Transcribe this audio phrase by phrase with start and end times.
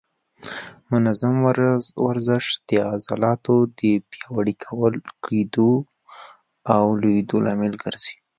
[0.91, 1.35] منظم
[2.07, 4.53] ورزش د عضلاتو د پیاوړي
[5.25, 5.71] کېدو
[6.75, 8.15] او لویېدو لامل ګرځي.